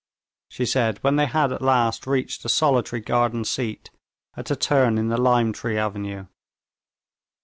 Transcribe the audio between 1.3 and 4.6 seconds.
at last reached a solitary garden seat at a